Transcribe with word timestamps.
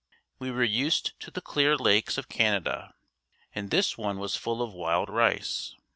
We 0.39 0.49
were 0.49 0.63
used 0.63 1.11
to 1.19 1.29
the 1.29 1.41
clear 1.41 1.77
lakes 1.77 2.17
of 2.17 2.27
Canada 2.27 2.95
and 3.53 3.69
this 3.69 3.99
one 3.99 4.17
was 4.17 4.35
full 4.35 4.63
of 4.63 4.73
wild 4.73 5.11
rice. 5.11 5.75